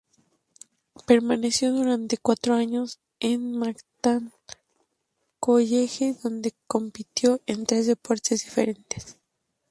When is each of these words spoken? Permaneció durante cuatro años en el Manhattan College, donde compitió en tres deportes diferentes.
Permaneció 1.05 1.71
durante 1.73 2.17
cuatro 2.17 2.55
años 2.55 2.97
en 3.19 3.33
el 3.33 3.51
Manhattan 3.53 4.33
College, 5.39 6.15
donde 6.23 6.55
compitió 6.65 7.39
en 7.45 7.67
tres 7.67 7.85
deportes 7.85 8.43
diferentes. 8.43 9.19